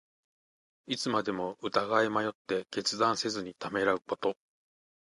[0.87, 4.35] いつまでも疑い迷って、決断せずにためらうこと。